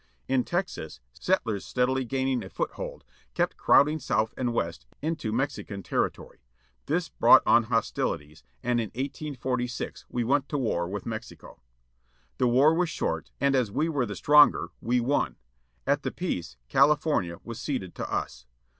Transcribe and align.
In 0.27 0.43
Texas 0.43 0.99
settlers 1.13 1.63
steadily 1.63 2.05
gaining 2.05 2.41
a 2.43 2.49
footing, 2.49 3.03
kept 3.35 3.55
crowding 3.55 3.99
South 3.99 4.33
and 4.35 4.51
West 4.51 4.87
into 5.03 5.31
Mexican 5.31 5.83
territory. 5.83 6.39
This 6.87 7.09
brought 7.09 7.43
on 7.45 7.65
hostilities, 7.65 8.41
and 8.63 8.79
in 8.81 8.87
1846 8.95 10.05
we 10.09 10.23
went 10.23 10.49
to 10.49 10.57
war 10.57 10.87
with 10.87 11.05
Mexico. 11.05 11.61
The 12.39 12.47
war 12.47 12.73
was 12.73 12.89
short, 12.89 13.29
and 13.39 13.55
as 13.55 13.71
we 13.71 13.89
were 13.89 14.07
the 14.07 14.15
stronger 14.15 14.69
we 14.81 14.99
won. 14.99 15.35
At 15.85 16.01
the 16.01 16.09
peace 16.09 16.57
Cali 16.67 16.95
fornia 16.95 17.39
was 17.43 17.59
ceded 17.61 17.93
to 17.93 18.11
us. 18.11 18.47